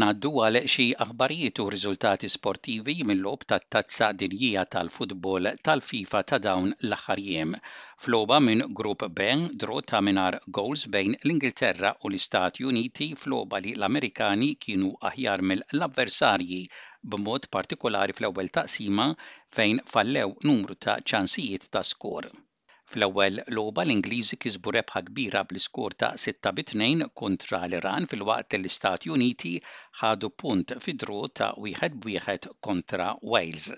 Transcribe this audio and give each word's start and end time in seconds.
Naddu 0.00 0.30
għal 0.42 0.58
xi 0.74 0.84
aħbarijiet 1.04 1.58
u 1.62 1.64
riżultati 1.72 2.28
sportivi 2.34 2.92
mill-lob 3.08 3.42
tat-tazza 3.52 4.06
dinjija 4.22 4.62
tal-futbol 4.74 5.48
tal-FIFA 5.68 6.22
ta' 6.30 6.38
dawn 6.46 6.70
l-aħħar 6.88 7.20
jiem. 7.24 7.50
Floba 8.06 8.38
minn 8.46 8.64
Grupp 8.78 9.10
B 9.18 9.26
dro 9.64 9.76
ta' 9.92 10.00
minar 10.08 10.38
goals 10.60 10.86
bejn 10.94 11.18
l-Ingilterra 11.18 11.90
u 12.02 12.10
l-Istati 12.12 12.64
Uniti 12.72 13.10
floba 13.24 13.60
li 13.66 13.74
l-Amerikani 13.76 14.50
kienu 14.64 14.94
aħjar 15.10 15.44
mill-avversarji 15.52 16.62
b'mod 17.08 17.50
partikolari 17.58 18.16
fl-ewwel 18.16 18.48
taqsima 18.60 19.10
fejn 19.58 19.84
fallew 19.96 20.34
numru 20.52 20.78
ta' 20.86 21.00
ċansijiet 21.12 21.68
ta' 21.76 21.84
skor. 21.94 22.30
Fl-ewwel 22.90 23.36
logħba 23.56 23.82
l-Ingliżi 23.86 24.36
kisbu 24.44 24.70
rebħa 24.76 25.00
kbira 25.08 25.40
bl-iskor 25.50 25.94
ta' 26.02 26.08
6-2 26.22 27.06
kontra 27.20 27.60
l-Iran 27.66 28.08
fil 28.12 28.24
li 28.30 28.58
l-Istati 28.58 29.12
Uniti 29.16 29.52
ħadu 30.00 30.30
punt 30.42 30.74
fid-dru 30.86 31.18
ta' 31.40 31.52
wieħed 31.66 32.00
b'wieħed 32.06 32.48
kontra 32.68 33.06
Wales. 33.34 33.68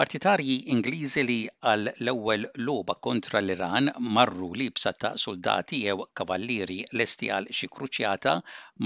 Partitarji 0.00 0.56
Ingliżi 0.76 1.24
li 1.26 1.38
għal 1.72 1.90
l-ewwel 1.96 2.46
logħba 2.68 2.98
kontra 3.08 3.40
l-Iran 3.42 3.90
marru 4.18 4.52
libsa 4.62 4.92
ta' 4.94 5.12
soldati 5.24 5.80
jew 5.88 6.06
kavallieri 6.20 6.78
lesti 7.00 7.32
għal 7.38 7.50
xi 7.56 7.70
kruċjata 7.74 8.36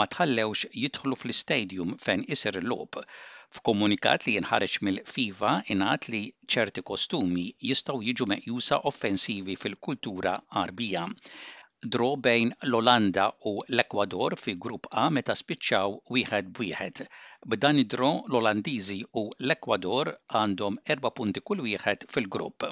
ma 0.01 0.09
tħallewx 0.17 0.73
jidħlu 0.85 1.21
fl-istadium 1.25 1.99
fejn 2.07 2.25
iser 2.39 2.57
l-logħba. 2.65 3.05
F'komunikat 3.53 4.27
li 4.27 4.33
jinħareġ 4.35 4.77
mill 4.87 4.99
fiva 5.15 5.49
ingħat 5.73 6.07
li 6.13 6.21
ċerti 6.55 6.83
kostumi 6.91 7.43
jistgħu 7.71 7.99
jiġu 8.07 8.27
meqjusa 8.31 8.79
offensivi 8.91 9.57
fil-kultura 9.65 10.33
arbija. 10.61 11.03
Dro 11.97 12.09
bejn 12.29 12.53
l-Olanda 12.69 13.27
u 13.51 13.53
l-Ekwador 13.67 14.39
fi 14.45 14.55
grupp 14.67 14.89
A 15.03 15.05
meta 15.19 15.37
spiċċaw 15.43 15.99
wieħed 16.17 16.51
b'wieħed. 16.61 17.03
B'dan 17.55 17.83
id-dro 17.85 18.11
l-Olandiżi 18.31 18.99
u 19.23 19.27
l-Ekwador 19.35 20.15
għandhom 20.41 20.81
erba' 20.97 21.13
punti 21.21 21.45
kull 21.51 21.67
wieħed 21.69 22.09
fil-grupp. 22.17 22.69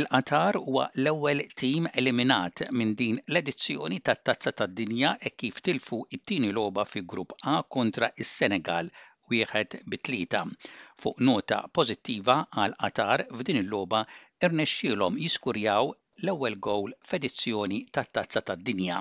Il-Qatar 0.00 0.56
huwa 0.68 0.86
l-ewwel 0.94 1.42
tim 1.62 1.90
eliminat 2.00 2.68
minn 2.70 2.94
din 3.04 3.18
l-edizzjoni 3.26 3.98
tat-Tazza 4.10 4.54
tad-Dinja 4.62 5.16
e 5.28 5.34
kif 5.40 5.60
tilfu 5.70 6.02
it-tieni 6.16 6.54
logħba 6.60 6.86
fi 6.94 7.02
grupp 7.14 7.36
A 7.56 7.60
kontra 7.80 8.08
is-Senegal 8.24 8.88
wieħed 9.32 9.78
bit-tlieta. 9.92 10.40
Fuq 11.02 11.20
nota 11.28 11.58
pożittiva 11.78 12.34
għal 12.62 12.74
qatar 12.84 13.22
f'din 13.38 13.58
il-logħba 13.62 14.00
irnexxielhom 14.48 15.16
jiskurjaw 15.24 15.88
l-ewwel 16.24 16.58
gowl 16.66 16.94
f'edizzjoni 17.10 17.80
tat-Tazza 17.98 18.42
tad-Dinja 18.50 19.00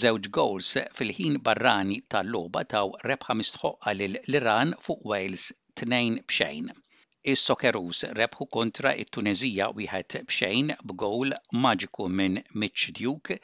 żewġ 0.00 0.26
gowls 0.36 0.66
fil-ħin 0.96 1.40
barrani 1.46 1.96
tal-logħba 2.14 2.60
taw 2.74 2.92
rebħa 3.10 3.34
mistħoqqa 3.40 3.94
lil 3.98 4.14
l-Iran 4.20 4.76
fuq 4.84 5.00
Wales 5.12 5.46
2 5.82 6.20
bxejn. 6.30 6.68
Is-Sokerus 7.32 8.04
rebħu 8.20 8.46
kontra 8.56 8.92
it-Tunezija 9.02 9.72
wieħed 9.80 10.16
bxejn 10.28 10.70
b'gowl 10.92 11.34
maġiku 11.66 12.06
minn 12.20 12.38
Mitch 12.62 12.92
Duke 13.02 13.40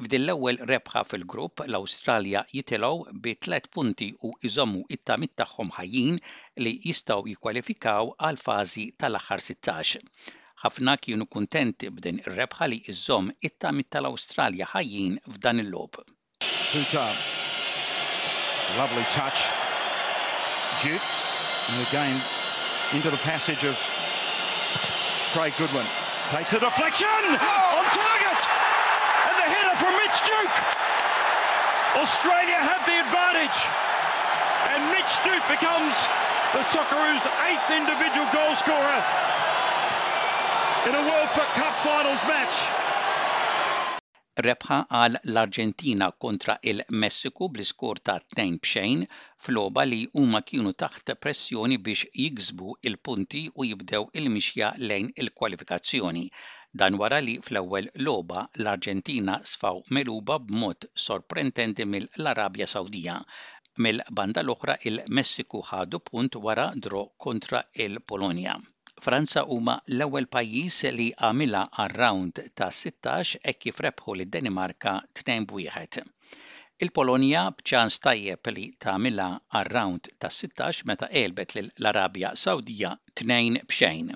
F'din 0.00 0.24
l-ewwel 0.24 0.56
rebħa 0.64 1.00
fil-grupp 1.04 1.60
l-Awstralja 1.66 2.40
jitilgħu 2.54 3.18
bi 3.24 3.34
tliet 3.44 3.66
punti 3.76 4.06
u 4.24 4.30
iżommu 4.48 4.80
it-tamit 4.96 5.34
tagħhom 5.36 5.72
ħajjin 5.76 6.16
li 6.64 6.72
jistgħu 6.88 7.28
jikkwalifikaw 7.34 8.08
għal 8.24 8.38
fażi 8.40 8.84
tal-aħħar 9.02 9.42
16. 9.44 10.00
Ħafna 10.64 10.94
kienu 11.04 11.26
kuntenti 11.28 11.90
b'din 11.92 12.22
ir-rebħa 12.24 12.70
li 12.72 12.80
iżomm 12.94 13.28
it-tamit 13.44 13.90
tal-Awstralja 13.92 14.70
ħajjin 14.72 15.18
f'dan 15.34 15.60
il-lob. 15.66 16.00
Lovely 18.78 19.04
touch. 19.12 19.40
Duke 20.82 21.08
and 21.68 21.84
the 21.84 21.90
game 21.92 22.16
into 22.96 23.10
the 23.10 23.20
passage 23.28 23.64
of 23.68 23.76
Craig 25.34 25.52
Goodwin. 25.58 25.84
Takes 26.30 26.54
a 26.54 26.60
deflection 26.60 27.36
oh! 27.36 27.82
onto 27.82 28.09
Australia 32.10 32.58
have 32.58 32.82
the 32.90 32.98
advantage. 33.06 33.54
And 34.74 34.80
Mitch 34.90 35.14
Duke 35.22 35.46
becomes 35.46 35.94
the 36.50 36.62
Socceroos' 36.74 37.22
eighth 37.46 37.70
individual 37.70 38.26
goalscorer 38.34 39.00
in 40.90 40.94
a 40.98 41.02
World 41.06 41.30
Cup 41.54 41.74
Finals 41.86 42.18
match. 42.26 42.89
rebħa 44.44 44.76
għal 44.98 45.16
l-Arġentina 45.28 46.06
kontra 46.24 46.54
il-Messiku 46.70 47.48
bl 47.56 47.64
iskur 47.64 47.98
ta' 48.08 48.14
2 48.38 48.46
bxejn 48.66 49.02
floba 49.46 49.84
li 49.88 49.98
huma 50.20 50.40
kienu 50.50 50.72
taħt 50.82 51.12
pressjoni 51.24 51.78
biex 51.88 52.08
jiksbu 52.24 52.70
il-punti 52.90 53.42
u 53.54 53.66
jibdew 53.70 54.00
il-mixja 54.20 54.70
lejn 54.92 55.10
il-kwalifikazzjoni. 55.24 56.24
Dan 56.82 56.96
wara 57.02 57.18
li 57.26 57.34
fl-ewwel 57.46 57.90
loba 58.08 58.46
l-Arġentina 58.62 59.36
sfaw 59.52 59.82
meluba 59.96 60.38
b'mod 60.46 60.88
sorprendenti 61.06 61.88
mill-Arabja 61.94 62.70
Sawdija. 62.74 63.18
Mill-banda 63.86 64.44
l-oħra 64.46 64.78
il-Messiku 64.90 65.64
ħadu 65.72 66.02
punt 66.10 66.40
wara 66.46 66.70
dro 66.88 67.04
kontra 67.26 67.64
il-Polonja. 67.86 68.58
Franza 69.04 69.40
huma 69.50 69.74
l-ewwel 69.96 70.26
pajjiż 70.34 70.78
li 70.94 71.04
għamilha 71.26 71.60
għar-round 71.82 72.40
ta' 72.60 72.66
16 72.78 73.30
hekk 73.46 73.60
kif 73.64 73.78
rebħu 73.84 74.16
lid 74.20 74.30
denimarka 74.34 74.90
2 75.20 75.36
Il-Polonja 76.86 77.44
b'ċans 77.60 77.96
tajjeb 78.06 78.50
li 78.56 78.64
tagħmilha 78.86 79.28
għar-round 79.60 80.10
ta' 80.24 80.30
16 80.40 80.82
meta 80.90 81.08
qelbet 81.14 81.56
l-Arabja 81.62 82.34
Sawdija 82.42 82.90
2 83.22 83.62
b'xejn. 83.70 84.10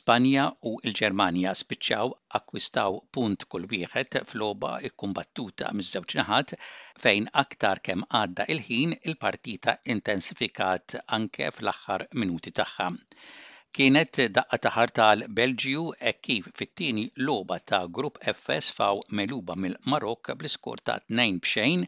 Spanja 0.00 0.44
u 0.70 0.74
l-Ġermanja 0.90 1.56
spiċċaw 1.62 2.12
akkwistaw 2.40 3.00
punt 3.18 3.48
kull 3.54 3.64
wieħed 3.72 4.20
floba 4.34 4.74
kkumbattuta 4.90 5.72
miż-żewġ 5.80 6.18
naħat 6.20 6.54
fejn 7.06 7.30
aktar 7.46 7.80
kemm 7.88 8.04
għadda 8.20 8.50
il-ħin 8.56 8.96
il-partita 9.00 9.78
intensifikat 9.96 11.00
anke 11.20 11.48
fl-aħħar 11.56 12.10
minuti 12.24 12.54
tagħha. 12.60 12.92
Kienet 13.76 14.18
daqqa 14.36 14.56
taħar 14.64 14.90
tal-Belġju 14.98 15.80
e 16.10 16.10
kif 16.26 16.46
fit-tieni 16.60 17.02
loba 17.28 17.58
ta' 17.70 17.80
Grupp 17.98 18.16
FS 18.32 18.70
faw 18.76 19.02
meluba 19.18 19.56
mill-Marokk 19.64 20.30
bl-iskor 20.42 20.80
ta' 20.90 20.94
2 21.18 21.26
bxejn 21.46 21.82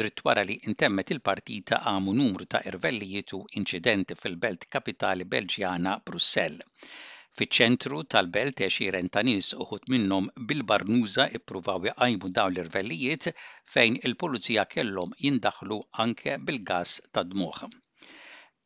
dritt 0.00 0.22
wara 0.28 0.44
li 0.50 0.56
intemmet 0.72 1.10
il-partita 1.16 1.80
għamu 1.92 2.14
numru 2.20 2.46
ta' 2.54 2.60
irvellijiet 2.72 3.34
u 3.38 3.40
inċidenti 3.62 4.18
fil-belt 4.22 4.68
kapitali 4.76 5.26
Belġjana 5.34 5.96
Brussell. 6.06 6.62
Fiċ-ċentru 7.40 8.04
tal-belt 8.16 8.62
eċiren 8.70 9.10
ta' 9.16 9.26
nies 9.32 9.50
uħut 9.66 9.90
minnhom 9.96 10.30
bil 10.52 10.62
barnuza 10.74 11.26
ippruvaw 11.40 11.88
jqajmu 11.90 12.30
dawn 12.38 12.54
l-irvellijiet 12.54 13.32
fejn 13.74 13.98
il-pulizija 14.06 14.68
kellhom 14.76 15.18
jindaħlu 15.26 15.82
anke 16.06 16.38
bil-gas 16.46 17.00
ta' 17.12 17.26
dmuħ. 17.34 17.64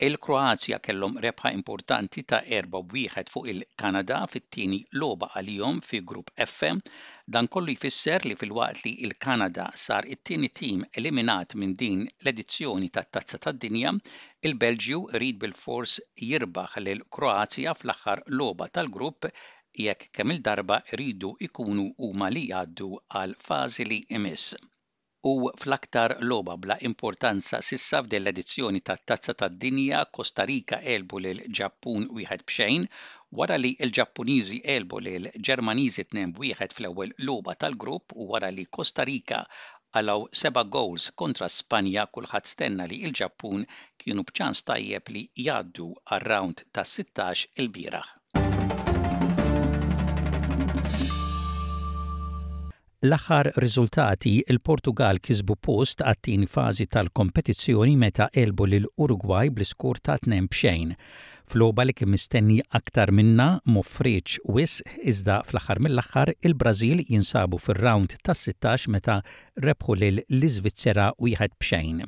Il-Kroazja 0.07 0.77
kellhom 0.87 1.17
rebħa 1.23 1.51
importanti 1.55 2.23
ta' 2.33 2.39
erba' 2.59 2.81
wieħed 2.93 3.31
fuq 3.33 3.47
il-Kanada 3.53 4.19
fit-tieni 4.35 4.77
logħba 5.03 5.29
għalihom 5.41 5.81
fi 5.87 5.99
grupp 6.11 6.43
F. 6.45 6.69
Dan 7.37 7.49
kollu 7.57 7.75
jfisser 7.75 8.27
li 8.29 8.37
fil-waqt 8.43 8.85
li 8.85 8.93
il-Kanada 9.09 9.65
sar 9.87 10.07
it-tieni 10.17 10.51
tim 10.61 10.85
eliminat 11.03 11.57
minn 11.63 11.75
din 11.83 12.07
l-edizzjoni 12.25 12.93
tat-Tazza 12.99 13.43
tad-Dinja, 13.49 13.93
il-Belġju 14.51 15.01
rid 15.25 15.43
bil-fors 15.43 15.97
jirbaħ 16.29 16.79
lil 16.87 17.03
kroazja 17.19 17.75
fl-aħħar 17.81 18.25
logħba 18.43 18.71
tal-grupp 18.79 19.33
jekk 19.87 20.13
kemm 20.21 20.37
il-darba 20.39 20.79
ridu 21.03 21.35
ikunu 21.51 21.91
huma 22.07 22.31
li 22.37 22.47
jgħaddu 22.53 22.93
għal 23.25 23.37
fażi 23.51 23.91
li 23.91 24.01
imiss 24.21 24.55
u 25.29 25.31
fl-aktar 25.61 26.13
logħba 26.31 26.55
bla 26.65 26.75
importanza 26.89 27.59
s'issa 27.69 28.01
f'din 28.05 28.23
l-edizzjoni 28.23 28.81
tat-Tazza 28.91 29.33
tad-Dinja 29.41 30.03
Costa 30.19 30.45
Rica 30.51 30.79
elbu 30.97 31.23
lil 31.25 31.41
Ġappun 31.59 32.05
wieħed 32.19 32.45
b'xejn 32.51 32.85
wara 33.41 33.57
li 33.63 33.73
l-Ġappuniżi 33.89 34.61
elbu 34.77 35.01
lil 35.09 35.27
Ġermaniżi 35.49 36.05
tnejn 36.13 36.35
wieħed 36.45 36.77
fl-ewwel 36.77 37.17
logħba 37.31 37.57
tal-grupp 37.65 38.15
u 38.17 38.29
wara 38.33 38.53
li 38.59 38.69
Costa 38.79 39.09
Rica 39.11 39.43
għalaw 39.99 40.29
seba' 40.45 40.65
goals 40.79 41.11
kontra 41.23 41.49
Spanja 41.57 42.07
kulħadd 42.15 42.53
stenna 42.53 42.87
li 42.93 43.01
l-Ġappun 43.11 43.67
kienu 44.05 44.23
b'ċans 44.31 44.63
tajjeb 44.71 45.15
li 45.17 45.25
jgħaddu 45.43 45.91
għal 46.13 46.27
round 46.31 46.63
ta' 46.71 46.87
16 46.95 47.49
il-bieraħ. 47.59 48.07
L-aħħar 53.07 53.53
riżultati 53.63 54.31
il-Portugal 54.51 55.21
kisbu 55.23 55.55
post 55.63 56.01
għat-tieni 56.03 56.49
fażi 56.51 56.89
tal-kompetizzjoni 56.91 57.95
meta 57.95 58.27
elbu 58.33 58.67
lil 58.67 58.89
Uruguay 58.99 59.53
bl-iskur 59.55 60.01
ta' 60.03 60.17
2 60.27 60.43
b'xejn. 60.51 60.97
Floba 61.49 61.85
li 61.87 61.95
kien 61.97 62.11
mistenni 62.13 62.59
aktar 62.77 63.09
minna 63.15 63.47
moffriċ 63.73 64.41
wis 64.53 64.81
iżda 65.09 65.39
fl-aħħar 65.47 65.79
mill-aħħar 65.87 66.35
il-Brażil 66.43 67.05
jinsabu 67.07 67.63
fir-round 67.63 68.19
ta' 68.27 68.35
16 68.35 68.91
meta 68.97 69.21
rebħu 69.63 69.97
lil 70.03 70.19
l-Iżvizzera 70.27 71.13
wieħed 71.23 71.55
b'xejn. 71.55 72.03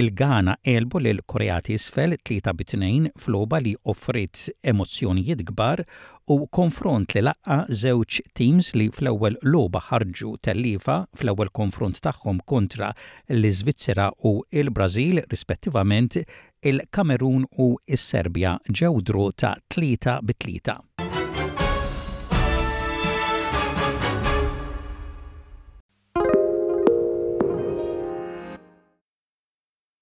Il-Ghana 0.00 0.54
elbu 0.64 1.00
lil 1.08 1.18
Koreati 1.28 1.74
isfel 1.76 2.14
3 2.22 2.54
bit-2 2.62 3.10
floba 3.20 3.58
li 3.60 3.74
offrit 3.82 4.46
emozzjonijiet 4.62 5.42
kbar 5.50 5.82
u 6.32 6.46
konfront 6.58 7.14
li 7.16 7.22
laqqa 7.26 7.56
żewġ 7.82 8.18
teams 8.38 8.68
li 8.78 8.86
fl-ewwel 8.94 9.34
logħba 9.54 9.80
ħarġu 9.88 10.30
tal-liva 10.46 10.98
fl-ewwel 11.18 11.50
konfront 11.60 11.98
tagħhom 12.06 12.38
kontra 12.52 12.92
l-Iżvizzera 13.34 14.06
u 14.30 14.34
il-Brażil 14.62 15.24
rispettivament 15.32 16.20
il-Kamerun 16.20 17.48
u 17.66 17.72
s-Serbja 17.98 18.54
ġew 18.70 18.94
dru 19.10 19.30
ta' 19.42 19.56
3 19.74 20.20
bit 20.30 20.46
3. 20.46 20.89